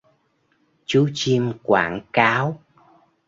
Chú 0.85 1.07
chim"quảng 1.15 1.99
cáo" 2.13 2.59